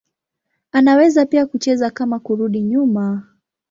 Anaweza 0.71 1.25
pia 1.25 1.45
kucheza 1.45 1.89
kama 1.89 2.19
kurudi 2.19 2.61
nyuma. 2.61 3.23